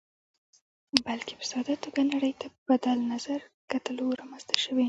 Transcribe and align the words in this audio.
بلکې 1.05 1.33
په 1.39 1.45
ساده 1.51 1.75
توګه 1.85 2.01
نړۍ 2.13 2.33
ته 2.39 2.45
په 2.53 2.59
بدل 2.69 2.97
نظر 3.13 3.39
کتلو 3.71 4.05
رامنځته 4.19 4.55
شوې. 4.63 4.79